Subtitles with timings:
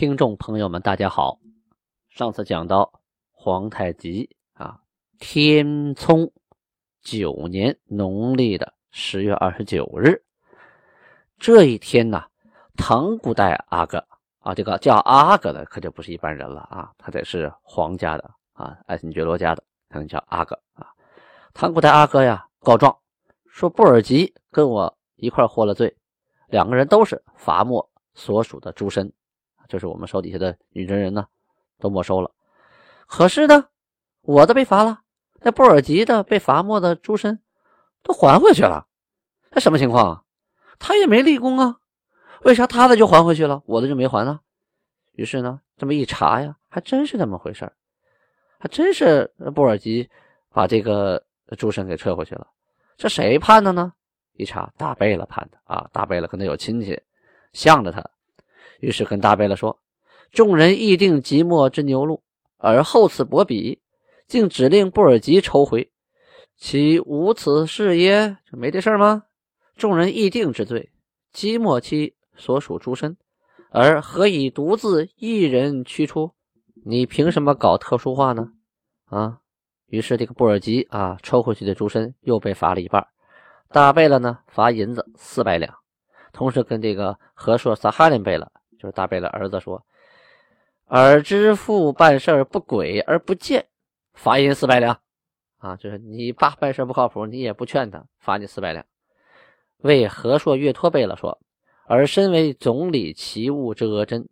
[0.00, 1.38] 听众朋友们，大家好。
[2.08, 2.90] 上次讲到
[3.32, 4.80] 皇太极啊，
[5.18, 6.32] 天聪
[7.02, 10.24] 九年农历的十月二十九日
[11.36, 12.24] 这一天呢，
[12.78, 14.02] 唐古代阿哥
[14.38, 19.62] 啊，这个叫阿哥的可就不是一般人了啊，他得是皇家的啊，爱新觉罗家的。
[19.90, 20.86] 才能叫阿哥啊，
[21.52, 22.96] 唐古代阿哥呀，告状
[23.50, 25.94] 说布尔吉跟我一块获了罪，
[26.48, 29.12] 两个人都是伐没所属的诸身，
[29.70, 31.26] 就是我们手底下的女真人呢，
[31.78, 32.30] 都没收了。
[33.06, 33.68] 可是呢，
[34.20, 35.00] 我的被罚了，
[35.40, 37.40] 那布尔吉的被罚没的诸身
[38.02, 38.86] 都还回去了，
[39.52, 40.24] 这什么情况？
[40.78, 41.78] 他也没立功啊，
[42.42, 44.40] 为啥他的就还回去了，我的就没还呢？
[45.12, 47.72] 于是呢，这么一查呀，还真是那么回事
[48.58, 50.10] 还真是布尔吉
[50.50, 51.22] 把这个
[51.56, 52.48] 诸身给撤回去了，
[52.96, 53.92] 这谁判的呢？
[54.34, 55.86] 一查，大贝勒判的啊！
[55.92, 56.98] 大贝勒跟他有亲戚，
[57.52, 58.02] 向着他，
[58.80, 59.78] 于是跟大贝勒说
[60.32, 62.22] ：“众人议定即墨之牛录，
[62.58, 63.80] 而后此薄彼，
[64.26, 65.90] 竟指令布尔吉抽回，
[66.56, 68.38] 其无此事耶？
[68.50, 69.24] 这没这事吗？
[69.76, 70.90] 众人议定之罪，
[71.32, 73.16] 即墨其所属诸身，
[73.70, 76.32] 而何以独自一人驱出？”
[76.82, 78.52] 你凭什么搞特殊化呢？
[79.04, 79.38] 啊！
[79.88, 83.06] 于是这个布尔吉啊抽回去的诸身又被罚了一半。
[83.68, 85.74] 大贝勒呢罚银子四百两，
[86.32, 88.50] 同时跟这个和硕萨哈林贝勒，
[88.80, 89.84] 就是大贝勒儿子说
[90.88, 93.66] ：“尔之父办事不轨而不谏，
[94.14, 94.98] 罚银四百两。”
[95.58, 98.82] 啊，就是你爸办事不靠谱，你也不劝他，罚你四百两。
[99.82, 101.38] 为和硕岳托贝勒说
[101.86, 104.26] ：“而身为总理奇物之额真。”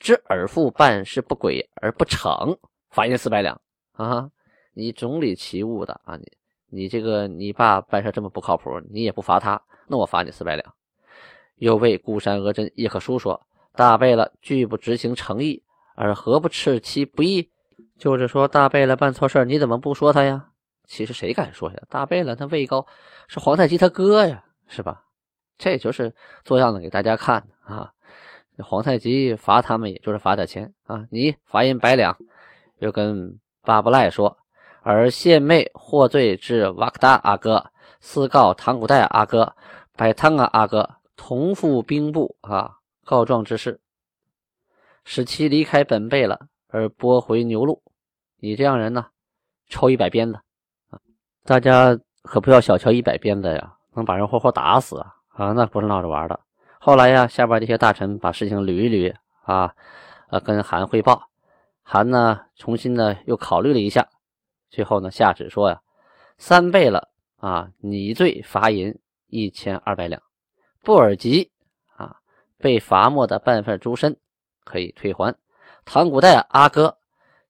[0.00, 2.58] 知尔父办事不轨而不惩，
[2.90, 3.60] 罚银四百两
[3.92, 4.28] 啊！
[4.74, 6.16] 你总理奇物的啊！
[6.16, 6.32] 你
[6.66, 10.74] 你这个你爸办事这么不靠谱，你也不罚他，那我罚你四百两。
[11.56, 13.40] 又为孤山额真一可书说：
[13.74, 15.62] 大贝勒拒不执行诚意，
[15.94, 17.50] 而何不斥其不义？
[17.98, 20.48] 就是说大贝勒办错事你怎么不说他呀？
[20.86, 21.76] 其实谁敢说呀？
[21.88, 22.86] 大贝勒他位高，
[23.28, 25.04] 是皇太极他哥呀，是吧？
[25.58, 27.92] 这就是做样子给大家看啊。
[28.58, 31.06] 皇太极罚他们，也就是罚点钱啊！
[31.10, 32.16] 你罚银百两，
[32.78, 34.36] 又跟巴布赖说，
[34.82, 37.64] 而献妹获罪至瓦克达阿哥，
[38.00, 39.54] 私告唐古代阿哥，
[39.96, 43.80] 百汤啊阿哥同赴兵部啊，告状之事，
[45.04, 47.82] 使其离开本贝了，而拨回牛路。
[48.38, 49.06] 你这样人呢，
[49.68, 50.40] 抽一百鞭子
[50.90, 50.98] 啊！
[51.44, 55.14] 大家可不要小瞧一百鞭子呀，能把人活活打死啊！
[55.28, 56.40] 啊，那不是闹着玩的。
[56.80, 59.74] 后来呀，下边这些大臣把事情捋一捋啊，
[60.30, 61.28] 呃，跟韩汇报，
[61.82, 64.08] 韩呢重新呢又考虑了一下，
[64.70, 65.80] 最后呢下旨说呀，
[66.38, 67.08] 三倍了
[67.38, 68.98] 啊，拟罪罚银
[69.28, 70.20] 一千二百两，
[70.82, 71.50] 布尔吉
[72.62, 74.16] 被罚没的半份猪身
[74.64, 75.36] 可以退还，
[75.84, 76.96] 唐古代阿哥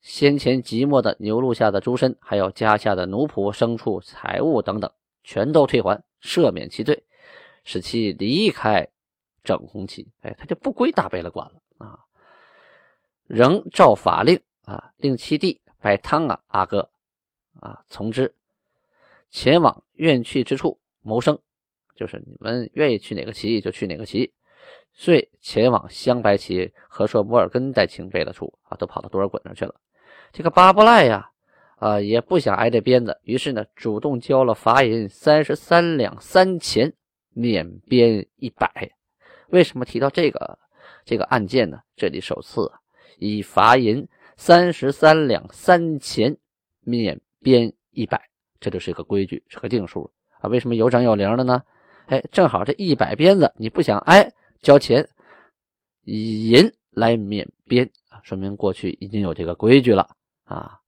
[0.01, 4.91] 先前即没的牛录下的猪身，还有家下的奴仆、牲畜、财物等等，
[5.23, 7.05] 全都退还，赦免其罪，
[7.63, 8.89] 使其离开。
[9.45, 11.99] 整红旗，哎，他就不归大贝勒管了啊，
[13.27, 16.89] 仍照法令啊，令其弟拜汤啊阿哥
[17.59, 18.33] 啊从之，
[19.31, 21.37] 前往愿去之处谋生，
[21.97, 24.33] 就是你们愿意去哪个旗就去哪个旗，
[24.93, 29.75] 遂前往镶白旗和硕摩尔根代清贝的处啊，都跑到多尔衮那去了。
[30.33, 31.31] 这个巴布赖呀，
[31.77, 36.93] 啊也不想挨这鞭子，于是呢，主动交了罚银三十三两三钱，
[37.31, 38.93] 免鞭一百。
[39.49, 40.59] 为什么提到这个
[41.05, 41.81] 这个案件呢？
[41.97, 42.71] 这里首次
[43.19, 46.37] 以罚银三十三两三钱，
[46.81, 48.21] 免鞭一百，
[48.61, 50.11] 这就是一个规矩，是个定数
[50.41, 50.49] 啊。
[50.49, 51.63] 为什么有整有零的呢？
[52.07, 55.07] 哎，正好这一百鞭子，你不想挨交钱，
[56.05, 57.91] 以银来免鞭，
[58.23, 60.09] 说明过去已经有这个规矩了
[60.45, 60.79] 啊，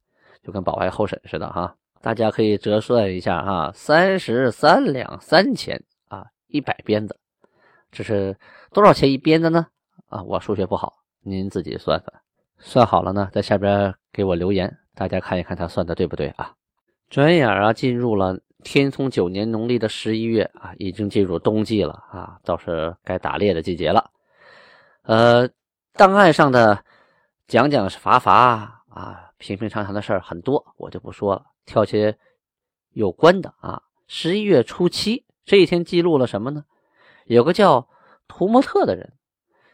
[0.43, 1.77] 就跟保外候审似的哈。
[2.01, 7.19] 大家可以折算一下哈，三十三两三钱啊，一百鞭子。
[7.91, 8.39] 这是
[8.73, 9.67] 多少钱一鞭的呢？
[10.09, 12.23] 啊，我数学不好，您自己算算。
[12.59, 16.55] 算好了呢，在下边给我留言，大家看一看他算的对不对啊？
[17.11, 24.11] 转眼啊，进入了天聪九年农历的十一月啊，已经进入冬季了啊，倒是该打猎的季节了。
[25.03, 25.49] 呃，
[25.93, 26.83] 档案上的
[27.47, 32.19] 讲讲是伐伐啊，平平常常的事儿很多，我就不说了，挑些
[32.91, 33.83] 有关的啊。
[34.07, 36.65] 十一月初七这一天记录了什么呢？
[37.27, 37.89] 有个叫
[38.27, 39.13] 图莫特的人，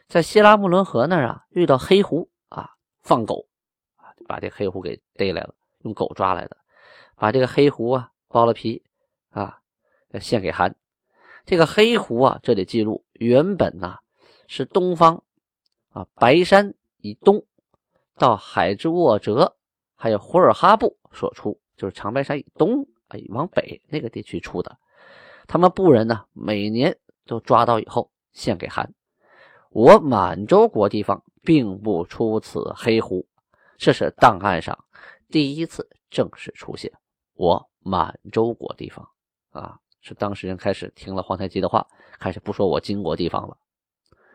[0.07, 2.71] 在希拉穆伦河那儿啊，遇到黑狐啊，
[3.01, 3.47] 放狗
[3.95, 6.57] 啊，把这黑狐给逮来了，用狗抓来的，
[7.15, 8.83] 把这个黑狐啊剥了皮
[9.29, 9.59] 啊，
[10.21, 10.75] 献给韩。
[11.45, 13.97] 这个黑狐啊，这里记录原本呢
[14.47, 15.23] 是东方
[15.89, 17.45] 啊白山以东
[18.15, 19.57] 到海之沃泽，
[19.95, 24.77] 还有呼尔哈布所出，就是长白山以东哎往北那个地区出的。
[25.47, 28.93] 他们部人呢每年都抓到以后献给韩。
[29.71, 33.25] 我满洲国地方并不出此黑狐，
[33.77, 34.85] 这是档案上
[35.29, 36.91] 第一次正式出现。
[37.33, 39.07] 我满洲国地方
[39.51, 39.77] 啊。
[40.03, 41.85] 是当事人开始听了皇太极的话，
[42.19, 43.55] 开始不说我金国地方了。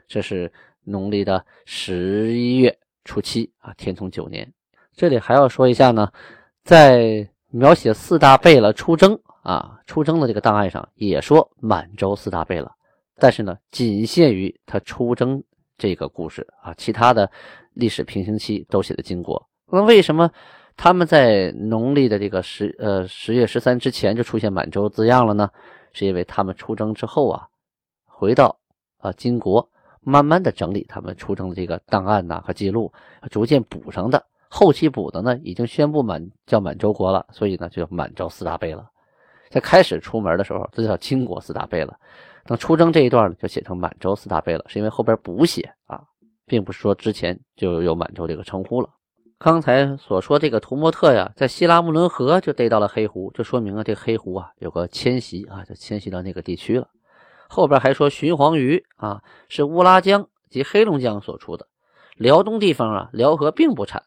[0.07, 0.53] 这是
[0.85, 4.49] 农历的十一月初七啊，天聪九年。
[4.95, 6.09] 这里还要说一下呢，
[6.63, 12.73] 在描写四大贝勒出征啊，出征的这个档案上也说满洲四大贝勒，
[13.17, 15.43] 但是呢，仅限于他出征
[15.77, 17.29] 这个故事啊，其他的
[17.73, 19.49] 历史平行期都写的金国。
[19.67, 20.31] 那为什么？
[20.77, 25.51] 他们在农历的这个十呃十月十三之前就出现满洲字样了呢，
[25.93, 27.49] 是因为他们出征之后啊，
[28.05, 28.57] 回到
[28.99, 29.67] 啊金国，
[30.03, 32.93] 慢慢的整理他们出征的这个档案呐和记录，
[33.31, 34.23] 逐渐补上的。
[34.49, 38.89] 后期补的呢，已经宣布满叫满洲国了，所以呢就叫满洲四大贝了。
[39.49, 41.97] 在开始出门的时候，这叫金国四大贝了。
[42.45, 46.01] 等出征这一段呢，就写成满洲四大贝了，是因为后边补写啊，
[46.47, 48.89] 并不是说之前就有满洲这个称呼了。
[49.39, 56.89] 刚才所说这个图莫特呀，在西拉木伦河就逮到了黑狐，就说明啊，这黑狐啊有个迁徙啊，就迁徙到那个地区了。
[57.47, 61.69] 后边还说鲟黄鱼啊是乌拉江及黑龙江所出的，
[62.17, 64.03] 辽东地方啊辽河并不产，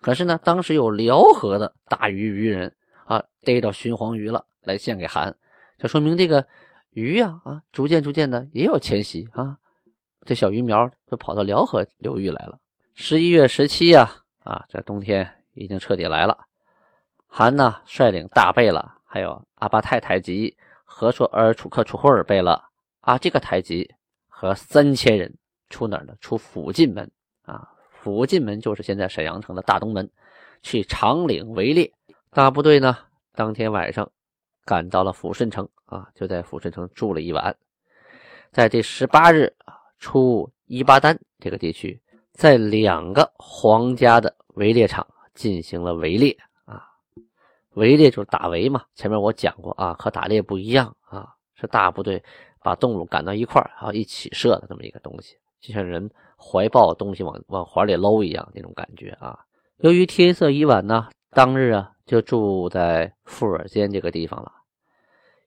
[0.00, 2.72] 可是呢，当时有辽河的大鱼渔人
[3.04, 5.36] 啊逮到鲟黄鱼了，来献给韩，
[5.76, 6.46] 这说明这个
[6.90, 9.58] 鱼呀啊逐渐逐渐的也有迁徙啊，
[10.24, 12.60] 这小鱼苗就跑到辽河流域来了。
[12.94, 14.22] 十一月十七呀。
[14.48, 16.46] 啊，这冬天已经彻底来了。
[17.26, 22.58] 韩呢率领大贝勒，还有阿巴泰太极和硕尔楚克楚霍尔贝勒
[23.00, 23.94] 啊，这个太极
[24.26, 25.36] 和三千人
[25.68, 26.14] 出哪儿呢？
[26.22, 27.10] 出福晋门
[27.42, 30.10] 啊，福晋门就是现在沈阳城的大东门，
[30.62, 31.92] 去长岭围猎。
[32.30, 32.96] 大部队呢，
[33.34, 34.10] 当天晚上
[34.64, 37.54] 赶到了抚顺城啊，就在抚顺城住了一晚。
[38.50, 39.54] 在第十八日，
[39.98, 42.00] 出伊巴丹这个地区。
[42.38, 45.04] 在两个皇家的围猎场
[45.34, 46.86] 进行了围猎啊，
[47.74, 48.84] 围猎就是打围嘛。
[48.94, 52.22] 前面我讲过啊，和打猎不一样啊，是大部队
[52.62, 56.08] 把动物赶到一块儿，然后一起射的这么一个东西，就像人
[56.38, 59.36] 怀抱东西往往怀里搂一样那种感觉啊。
[59.78, 64.52] 由于天色已晚呢，当日啊就住在富尔坚这个地方了，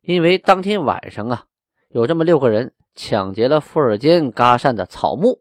[0.02, 1.46] 因为当天晚上啊
[1.92, 5.40] 有这么六个人抢劫了富尔坚嘎善的草木。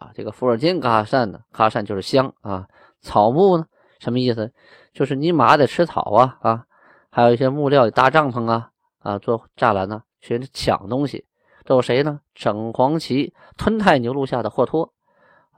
[0.00, 2.66] 啊，这个伏尔金嘎善呢，嘎善就是香啊。
[3.02, 3.66] 草木呢，
[3.98, 4.50] 什么意思？
[4.94, 6.64] 就是你马得吃草啊啊。
[7.10, 8.70] 还有一些木料搭帐篷啊
[9.00, 11.26] 啊，做栅栏呢，去抢东西。
[11.66, 12.20] 都有谁呢？
[12.34, 14.92] 整黄旗吞泰牛录下的霍托，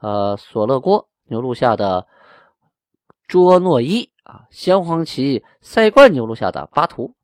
[0.01, 2.07] 呃，索勒郭牛录下的
[3.29, 7.15] 卓诺伊啊，镶黄旗塞冠牛录下的巴图，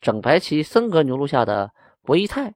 [0.00, 1.70] 整白旗森格牛录下的
[2.02, 2.54] 博伊泰，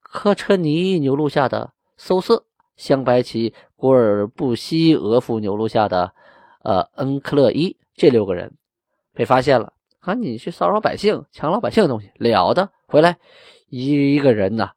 [0.00, 2.44] 科车尼牛录下的搜瑟。
[2.76, 6.12] 镶白旗古尔布西额夫牛录下的，
[6.62, 8.54] 呃，恩克勒伊这六个人
[9.14, 10.14] 被发现了啊！
[10.14, 12.70] 你去骚扰百姓，抢老百姓的东西，了得！
[12.86, 13.16] 回来
[13.68, 14.70] 一个人呢，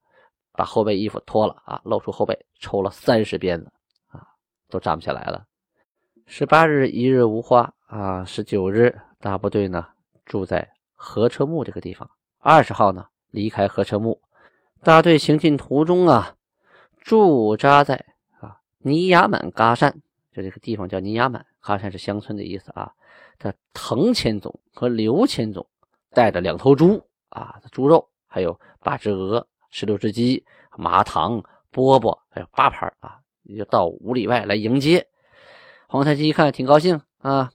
[0.54, 3.72] 把后背衣服脱了啊，露出后背，抽了三十鞭子
[4.08, 4.24] 啊，
[4.70, 5.46] 都站不起来了。
[6.26, 9.86] 十八日一日无花啊，十九日大部队呢
[10.26, 14.22] 住在河车木这个地方，二十号呢离开河车木，
[14.82, 16.36] 大队行进途中啊。
[17.02, 18.06] 驻扎在
[18.40, 19.92] 啊尼雅满嘎善，
[20.32, 22.94] 就这个地方叫尼雅满，嘎善是乡村的意思啊。
[23.38, 25.66] 他藤千总和刘千总
[26.12, 30.46] 带着两头猪啊，猪肉，还有八只鹅、十六只鸡、
[30.78, 31.42] 麻糖、
[31.72, 33.20] 饽饽，还有八盘啊，
[33.58, 35.08] 就到五里外来迎接。
[35.88, 37.50] 皇太极一看挺高兴啊，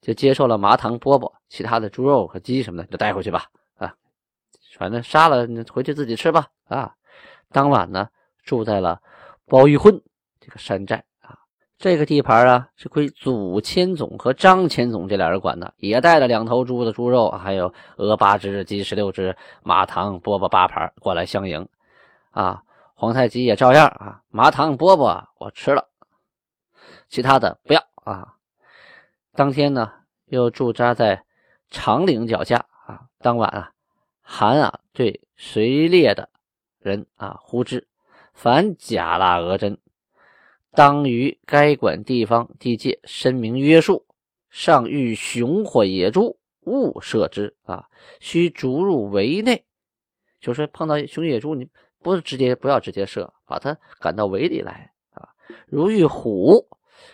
[0.00, 3.46] 就接受了麻糖、饽饽，其他的猪肉和鸡什么的就带回去吧
[3.78, 3.94] 啊，
[4.78, 6.94] 反正杀了回去自己吃吧啊。
[7.50, 8.08] 当晚呢。
[8.46, 9.02] 住在了
[9.44, 10.00] 包玉混
[10.40, 11.36] 这个山寨啊，
[11.76, 21.68] 这个地盘啊是归祖千总和张千总这俩人管的，也带了两头猪的猪肉，还有鹅八只、鸡十六只、马糖饽饽八盘过来相迎
[22.30, 22.62] 啊。
[22.94, 25.86] 皇太极也照样啊，麻糖饽饽我吃了，
[27.10, 28.36] 其他的不要啊。
[29.34, 29.92] 当天呢，
[30.24, 31.24] 又驻扎在
[31.68, 33.02] 长岭脚下啊。
[33.18, 33.72] 当晚啊，
[34.22, 36.30] 韩啊对随列的
[36.78, 37.86] 人啊呼之：
[38.36, 39.78] 凡假腊俄真，
[40.72, 44.06] 当于该管地方地界申明约束。
[44.50, 47.88] 上遇熊或野猪，勿射之啊，
[48.20, 49.64] 须逐入围内。
[50.38, 51.66] 就是碰到熊野猪，你
[52.02, 55.30] 不是直接不要直接射，把它赶到围里来啊。
[55.66, 56.68] 如遇虎，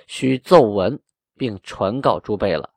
[0.09, 1.01] 须奏闻
[1.37, 2.69] 并传告诸辈了。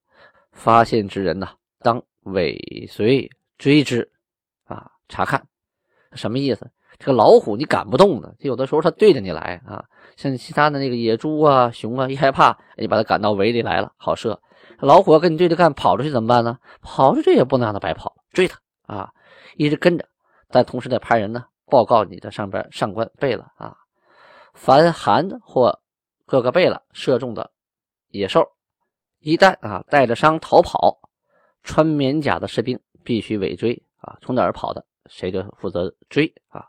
[0.52, 4.10] 发现之人呐，当尾随追之
[4.66, 5.48] 啊，查看
[6.14, 6.72] 什么意思？
[6.98, 9.84] 这个老虎你赶不动的，有的时候它对着你来啊。
[10.16, 14.40] 像其他的那个野猪啊、熊啊，一害怕，你把它赶到围里来了，好射。
[14.80, 16.58] 老虎要跟你对着干，跑出去怎么办呢？
[16.82, 19.12] 跑出去也不能让它白跑，追它啊，
[19.58, 20.08] 一直跟着。
[20.50, 23.76] 但同时得派人呢报告你的上边上官贝勒啊，
[24.54, 25.80] 凡寒或
[26.26, 27.52] 各个贝勒射中的
[28.10, 28.48] 野兽，
[29.20, 31.00] 一旦啊带着伤逃跑，
[31.64, 36.66] 穿棉甲的士兵必须尾追啊，从哪儿跑的谁就负责追啊，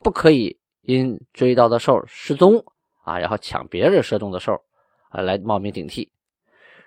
[0.00, 2.64] 不可以因追到的兽失踪
[3.04, 4.62] 啊，然后抢别人射中的兽
[5.08, 6.12] 啊来冒名顶替。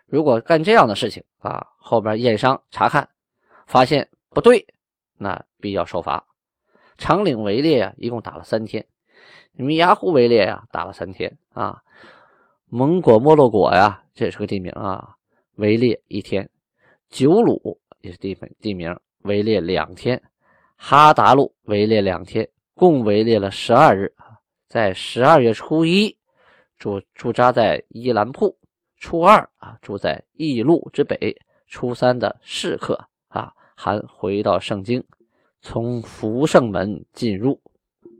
[0.06, 3.10] 如果干这样的事情啊，后边验伤查看，
[3.66, 4.66] 发现不对，
[5.18, 6.26] 那必要受罚。
[6.98, 8.84] 长岭围猎啊，一共打了三天；
[9.54, 11.82] 米牙湖围猎呀，打了三天啊。
[12.68, 15.16] 蒙果莫洛果呀，这也是个地名啊，
[15.56, 16.46] 围猎一天；
[17.10, 20.18] 九鲁也是地名，地名围猎两天；
[20.76, 24.40] 哈达路围猎两天，共围猎了十二日啊。
[24.68, 26.18] 在十二月初一
[26.78, 28.58] 驻驻扎在伊兰铺。
[28.98, 31.36] 初二啊，住在驿路之北。
[31.68, 35.04] 初三的试客啊，还回到盛京，
[35.62, 37.60] 从福胜门进入。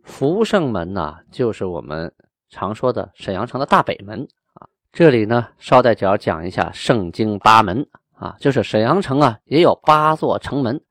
[0.04, 2.12] 福胜门呐，就是我们
[2.50, 4.68] 常说的沈阳城的大北门啊。
[4.92, 10.82] 这里呢，捎带脚讲一下盛京八门啊，就是沈阳城啊，也有八座城门。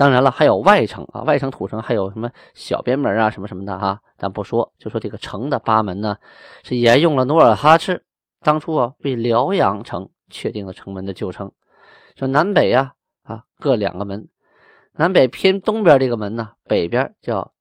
[0.00, 6.16] 当然了，还有外城啊，外城土城还有什么小边门啊，什么什么的哈，咱不说，就说这个城的八门呢，
[6.64, 8.02] 是沿用了努尔哈赤。
[8.40, 11.52] 当初啊，为辽阳城确定了城门的旧称，
[12.16, 14.30] 说南北呀啊各两个门，
[14.92, 17.52] 南北偏东边这个门呢，北边叫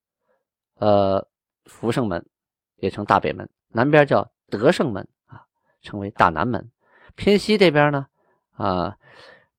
[0.76, 1.28] 呃
[1.66, 2.26] 福胜门，
[2.78, 5.44] 也称大北门；南边叫德胜门啊，
[5.82, 6.72] 称为大南门。
[7.16, 8.08] 偏西这边呢
[8.56, 8.96] 啊，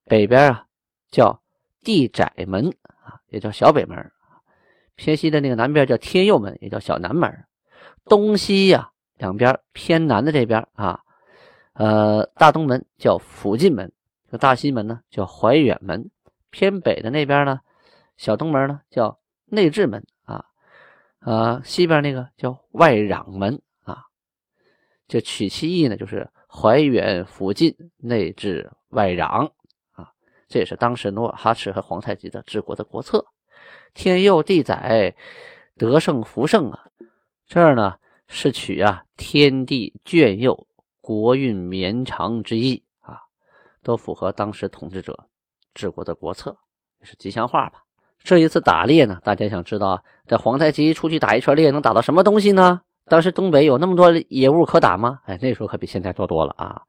[0.07, 0.65] 北边啊
[1.11, 1.43] 叫
[1.83, 2.69] 地窄门
[3.03, 4.11] 啊，也叫小北门。
[4.95, 7.45] 偏西的那个南边叫天佑门，也叫小南门。
[8.05, 11.01] 东西呀两边偏南的这边啊。
[11.73, 13.91] 呃，大东门叫福晋门，
[14.31, 16.11] 这大西门呢叫怀远门，
[16.51, 17.61] 偏北的那边呢，
[18.19, 20.45] 小东门呢叫内治门啊，
[21.21, 24.03] 呃，西边那个叫外攘门啊，
[25.09, 29.51] 这取其意呢，就是怀远、福晋、内治、外攘，
[30.51, 33.25] 这也是当时努尔哈赤和皇太极的治国的国策。
[33.95, 35.15] 天佑地载，
[35.79, 36.87] 德胜福盛啊，
[37.47, 37.95] 这儿呢
[38.27, 40.67] 是取啊天地眷佑。
[41.01, 43.19] 国运绵长之意啊，
[43.83, 45.27] 都符合当时统治者
[45.73, 46.57] 治国的国策，
[47.01, 47.83] 也是吉祥话吧。
[48.23, 52.83] 这一次打猎呢，大家想知道，这皇太极出去打一圈猎，能打到什么东西呢？
[53.07, 55.21] 当时东北有那么多野物可打吗？
[55.25, 56.83] 哎，那时候可比现在多多了啊！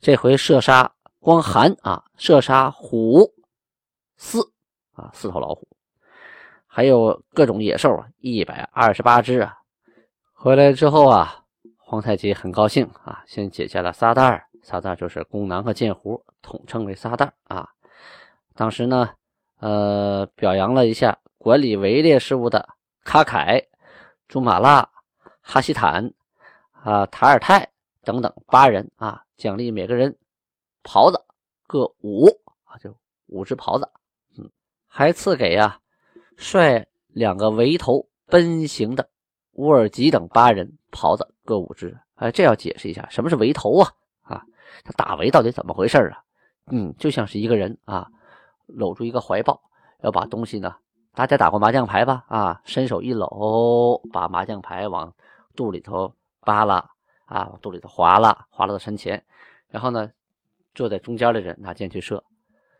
[0.00, 0.92] 这回射杀
[1.26, 3.34] 光寒啊，射杀虎
[4.16, 4.48] 四
[4.92, 5.66] 啊，四头老虎，
[6.68, 9.58] 还有各种野兽啊，一百二十八只啊。
[10.32, 11.42] 回来之后啊。
[11.78, 17.70] 皇太极很高兴啊，先解下了撒旦儿，撒旦就是弓囊和箭壶，统称为撒旦啊。
[18.54, 19.10] 当时呢，
[19.58, 22.68] 呃，表扬了一下管理围猎事务的
[23.02, 23.60] 卡凯、
[24.28, 24.88] 朱马拉、
[25.40, 26.12] 哈希坦
[26.84, 27.68] 啊、塔尔泰
[28.04, 30.16] 等等八人啊，奖励每个人
[30.86, 31.20] 袍子
[31.66, 32.28] 各五
[32.64, 33.90] 啊，就五只袍子。
[34.38, 34.48] 嗯，
[34.86, 35.80] 还赐给呀
[36.36, 39.10] 率两个围头奔行的
[39.52, 41.34] 乌尔吉等八人袍子。
[41.44, 43.92] 各五只，哎，这要解释一下，什么是围头啊？
[44.22, 44.42] 啊，
[44.84, 46.22] 他打围到底怎么回事啊？
[46.70, 48.08] 嗯，就像是一个人啊，
[48.66, 49.60] 搂住一个怀抱，
[50.02, 50.74] 要把东西呢，
[51.14, 52.24] 大家打过麻将牌吧？
[52.28, 55.12] 啊，伸手一搂，把麻将牌往
[55.54, 56.78] 肚里头扒拉，
[57.26, 59.24] 啊，往肚里头划拉，划拉到身前，
[59.68, 60.10] 然后呢，
[60.76, 62.22] 坐在中间的人拿箭去射，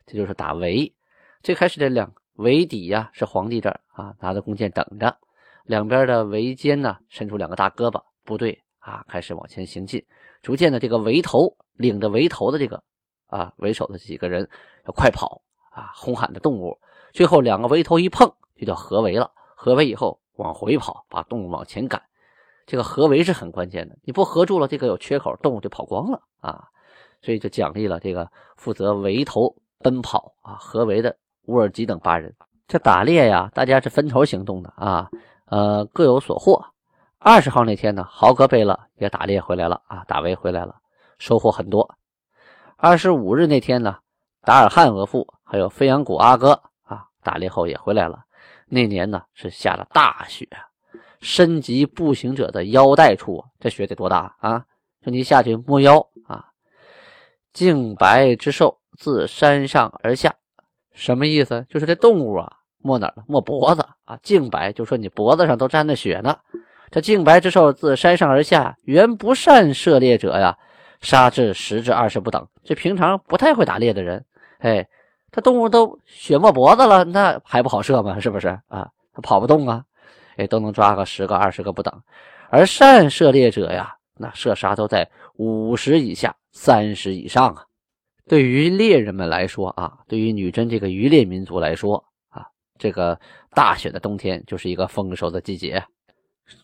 [0.07, 0.95] 这就是打围。
[1.43, 5.17] 最开始的两围底呀，是皇帝这儿啊，拿着弓箭等着，
[5.65, 8.03] 两边的围肩呢，伸出两个大胳膊。
[8.23, 10.05] 部队啊，开始往前行进，
[10.43, 12.83] 逐渐的，这个围头领着围头的这个
[13.29, 14.51] 啊为首的几个人
[14.85, 16.79] 要快跑啊，哄喊的动物，
[17.13, 19.33] 最后两个围头一碰，就叫合围了。
[19.57, 22.03] 合围以后，往回跑，把动物往前赶。
[22.67, 26.69] 这个合围是很关键的，你不合住了，这个有缺口，动物就跑光了啊。
[27.27, 31.17] 所以就奖励了这个负责围头奔跑啊合围的
[31.47, 32.33] 乌尔吉等八人。
[32.69, 35.11] 这打猎呀，大家是分头行动的啊，
[35.47, 36.65] 呃，各有所获。
[37.19, 40.77] 二十号那天呢，豪格贝勒也打猎回来了啊，打围回来了，
[41.19, 41.97] 收获很多。
[42.77, 43.99] 二十五日那天呢，
[44.43, 48.21] 达尔汉额驸还有飞扬古阿哥啊，打猎后也回来了。
[48.69, 50.49] 那年呢是下了大雪，
[51.21, 54.65] 身及步行者的腰带处，这雪得多大啊？
[55.03, 56.53] 说你下去摸腰啊。
[57.57, 60.35] 净白之兽自山上而下。
[60.93, 61.65] 什么意思？
[61.71, 63.25] 就是这动物啊，没哪儿了？
[63.27, 64.19] 摸脖子啊！
[64.23, 66.37] 净白就说你脖子上都沾着血呢。
[66.91, 70.59] 这净白之兽自山上而下，原不善射猎者呀，
[71.01, 72.47] 杀至十至二十不等。
[72.63, 74.23] 这平常不太会打猎的人，
[74.59, 74.87] 哎，
[75.33, 78.21] 这动物都血没脖子了，那还不好射吗？
[78.21, 78.87] 是不是啊？
[79.15, 79.83] 他跑不动啊，
[80.37, 82.03] 哎，都能抓个十个、二十个不等。
[82.51, 87.67] 而善射猎者呀，那射杀都在五十以下、三十以上啊。
[88.27, 92.47] 对于猎人们来说啊，对于女真这个渔猎民族来说啊，
[92.79, 93.21] 这个
[93.55, 95.85] 大雪的冬天就是一个丰收的季节。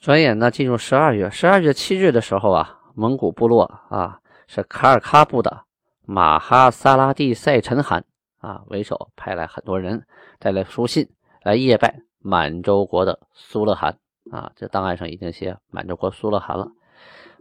[0.01, 4.19] 转眼呢，进入十二月，十二月七日的时候啊，蒙古部落啊
[4.49, 5.65] 是卡尔喀部的
[6.05, 8.05] 马哈萨拉蒂赛陈汗
[8.39, 10.07] 啊为首，派来很多人
[10.39, 11.09] 带来书信
[11.43, 13.99] 来谒拜满洲国的苏勒汗
[14.33, 14.51] 啊。
[14.57, 16.73] 这档案上已经写满洲国苏勒汗了。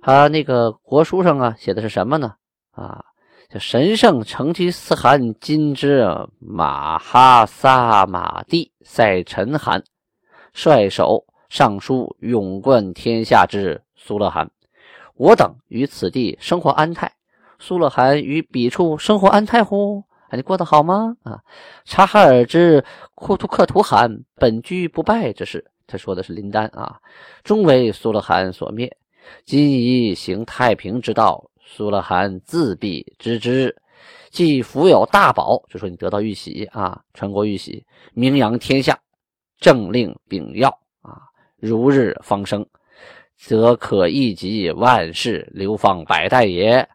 [0.03, 2.35] 他那个国书上啊写的是什么呢？
[2.71, 3.05] 啊？
[3.49, 6.07] 这神圣成吉思汗金之
[6.39, 9.83] 马哈萨马蒂赛陈汗
[10.53, 14.49] 率首上书勇冠天下之苏勒汗，
[15.15, 17.11] 我等于此地生活安泰。
[17.59, 20.01] 苏勒汗于彼处生活安泰乎？
[20.29, 21.17] 啊，你过得好吗？
[21.23, 21.41] 啊，
[21.83, 22.85] 察哈尔之
[23.15, 27.01] 库图克图汗本居不败之事，他说的是林丹啊，
[27.43, 28.95] 终为苏勒汗所灭。
[29.43, 31.50] 今宜行太平之道。
[31.73, 33.73] 苏勒汗自必知之，
[34.29, 38.99] 既福有大宝，就说你得到玉玺啊，传国玉玺，名扬天下，
[39.57, 40.69] 政令秉要
[41.01, 41.21] 啊，
[41.55, 42.67] 如日方升，
[43.37, 46.85] 则可一及万世流芳百代也。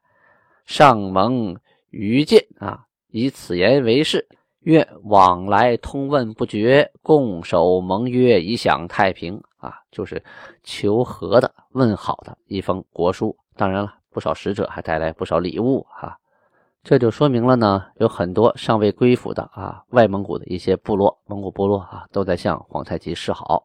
[0.66, 1.56] 上蒙
[1.88, 4.28] 愚见啊，以此言为誓，
[4.60, 10.22] 愿往来通问不绝，共守盟约，以享太平啊，就是
[10.62, 13.34] 求和的问好的一封国书。
[13.56, 13.94] 当然了。
[14.16, 16.16] 不少使者还带来不少礼物哈，
[16.82, 23.64] 这就说明了呢，有很多尚未归附的啊外蒙古的一些部落，蒙古部落啊都在向皇太极示好。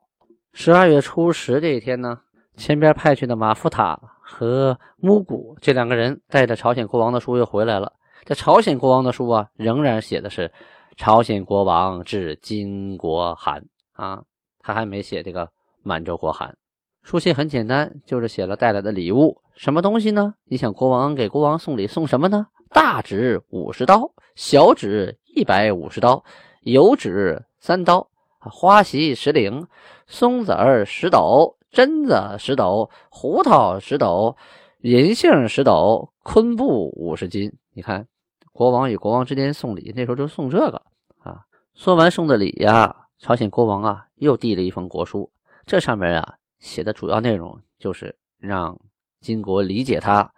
[0.51, 2.19] 十二月初十这一天呢，
[2.57, 7.93] 前边派去的马夫塔和木古这两个人带着朝鲜国王的书又回来了。
[8.25, 10.51] 这朝鲜国王的书啊，仍然写的是
[10.97, 14.21] 朝鲜国王致金国函啊，
[14.59, 15.47] 他还没写这个
[15.81, 16.57] 满洲国函。
[17.03, 20.35] 书信很简单，就是写了带来的礼物，什么东西呢？
[20.45, 22.47] 你想国王给国王送礼，送什么呢？
[22.69, 26.23] 大纸五十刀，小纸一百五十刀，
[26.61, 28.07] 油纸三刀，
[28.39, 29.67] 花席十领，
[30.07, 34.35] 松子儿十斗，榛子十斗，胡桃十斗，
[34.81, 37.51] 银杏十斗，昆布五十斤。
[37.73, 38.07] 你看，
[38.51, 40.81] 国王与国王之间送礼，那时候就送这个
[41.19, 41.45] 啊。
[41.73, 45.31] 送完送的礼呀，朝鲜国王啊又递了一封国书，
[45.65, 46.35] 这上面啊。
[46.59, 48.79] 写的主要内容就是让
[49.21, 50.33] 金国理解他，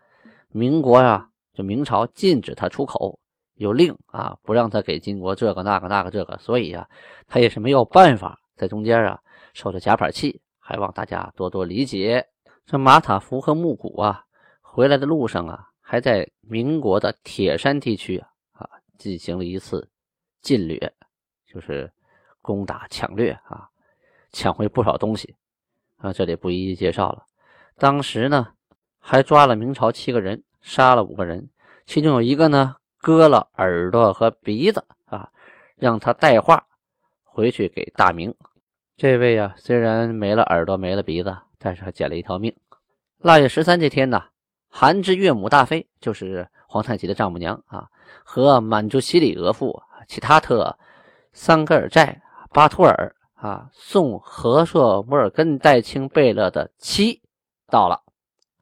[0.49, 3.17] 民国呀，就明朝禁止他出口，
[3.55, 6.87] 有令啊，不让他给金国这个那个那个这个，所以呀，
[7.25, 9.19] 他也是没有办法在中间啊
[9.53, 12.27] 受着夹板气，还望大家多多理解。
[12.65, 14.23] 这马塔福和木古啊，
[14.61, 19.89] 回来的路上啊，还在民国的铁山地区啊啊进行了一次
[20.41, 20.93] 进掠，
[21.45, 21.91] 就是
[22.41, 23.67] 攻打抢掠啊，
[24.31, 25.35] 抢回不少东西。
[25.97, 27.23] 啊，这里不一一介绍了。
[27.77, 28.47] 当时呢，
[29.05, 31.49] 还抓了明朝七个人，杀了五个人，
[31.85, 35.29] 其中有一个呢，割了耳朵和鼻子啊，
[35.75, 36.65] 让他带话
[37.25, 38.33] 回去给大明。
[38.95, 42.55] 这位啊，虽然没了耳朵，没了鼻子，但是还捡了一条命。
[43.17, 44.23] 腊月十三这天呢，
[44.69, 47.89] 韩之岳母大妃，就是皇太极的丈母娘啊，
[48.23, 50.77] 和满族西里额驸其他特
[51.33, 52.21] 桑格尔寨
[52.53, 53.13] 巴图尔。
[53.35, 57.21] 啊，送和硕摩尔根代清贝勒的妻
[57.67, 58.01] 到了。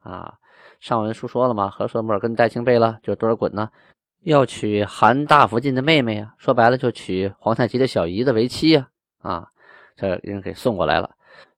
[0.02, 0.34] 啊，
[0.80, 1.70] 上文书说了吗？
[1.70, 3.70] 和硕摩尔根代清贝勒就是多尔衮呢，
[4.22, 6.34] 要娶韩大福晋的妹妹啊。
[6.38, 8.88] 说白了，就娶皇太极的小姨子为妻呀。
[9.20, 9.48] 啊，
[9.96, 11.10] 这人给送过来了。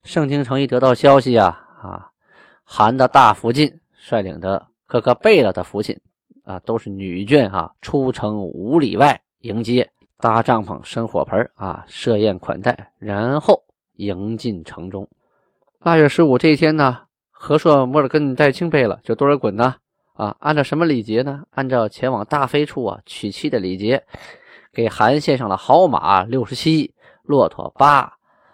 [0.02, 2.10] 盛京城一得到消息啊，啊，
[2.64, 5.98] 韩的大福晋率领的各个贝勒的父亲
[6.44, 9.90] 啊，都是女眷啊，出城五里外迎接。
[10.18, 13.62] 搭帐篷、生火盆啊，设宴款待，然后
[13.96, 15.06] 迎进城中。
[15.80, 17.02] 八月十五这一天呢，
[17.36, 19.74] 和硕摩尔根戴钦贝勒就多尔衮呢，
[20.14, 21.42] 啊，按照什么礼节呢？
[21.50, 24.02] 按照前往大妃处啊娶妻的礼节，
[24.72, 28.10] 给韩献上了好马六十七，骆驼八。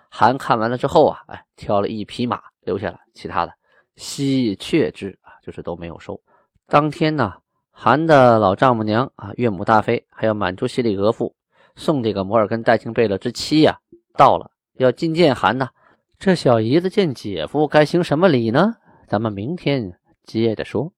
[0.09, 3.53] 韩看完了之后啊，哎，挑了一匹马留下了，其他的
[3.95, 6.21] 悉却之啊，就是都没有收。
[6.67, 7.35] 当天呢，
[7.71, 11.33] 韩的老丈母娘啊，岳母大妃，还有满族西里额驸
[11.77, 13.79] 送这个摩尔根戴钦贝勒之妻呀，
[14.17, 15.69] 到了要觐见韩呢。
[16.21, 18.75] 这小姨子见姐夫该行什么礼呢？
[19.09, 20.93] 咱们明天接着说。